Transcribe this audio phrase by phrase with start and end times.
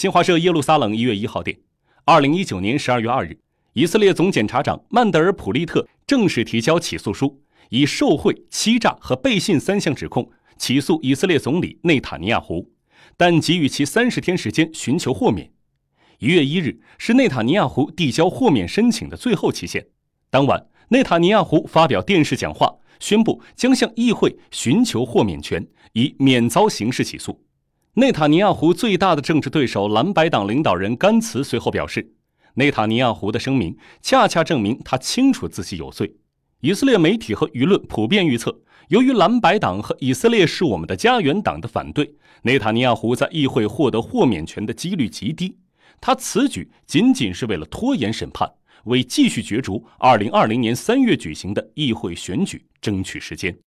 [0.00, 1.54] 新华社耶路撒冷一月一号电，
[2.06, 3.38] 二零一九年十二月二日，
[3.74, 7.38] 以色列总检察长曼德尔普利特正式提交起诉书，
[7.68, 10.26] 以受贿、欺诈和背信三项指控
[10.56, 12.66] 起诉以色列总理内塔尼亚胡，
[13.18, 15.52] 但给予其三十天时间寻求豁免。
[16.18, 19.86] 一月一日是内塔尼亚胡递交豁免申请的最后期限。
[20.30, 25.62] 当晚，内塔尼亚胡发表电视讲话，宣布将向议会寻求豁免权，
[25.92, 27.38] 以免遭刑事起诉。
[27.94, 32.12] 内塔尼亚胡最大的政治对手蓝白党领导人甘茨随后表示，
[32.54, 36.14] 内塔尼亚胡的声明恰恰证明他清楚自己有罪。
[36.60, 42.08] 以色列媒体和舆论普遍预测，由于蓝白党和以色列是我们的家园党的反对，
[42.42, 45.56] 内塔尼亚胡在议会获得豁免权的几率极低。
[46.00, 48.48] 他此举仅仅是为了拖延审判，
[48.84, 53.58] 为继续角逐2020年3月举行的议会选举争取时间。